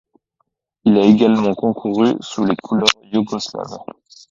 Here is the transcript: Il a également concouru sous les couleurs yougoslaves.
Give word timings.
Il 0.83 0.97
a 0.97 1.03
également 1.03 1.53
concouru 1.53 2.15
sous 2.21 2.43
les 2.43 2.55
couleurs 2.55 2.87
yougoslaves. 3.13 3.83